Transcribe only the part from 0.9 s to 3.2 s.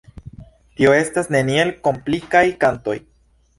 estas neniel komplikaj kantoj.